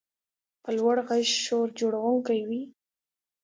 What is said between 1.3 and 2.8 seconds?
شور جوړونکی وي.